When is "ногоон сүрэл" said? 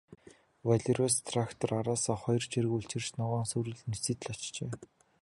3.19-3.79